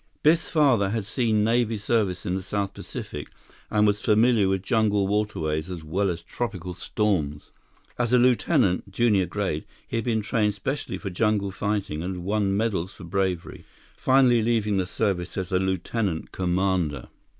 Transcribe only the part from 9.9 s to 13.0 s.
had been trained specially for jungle fighting and had won medals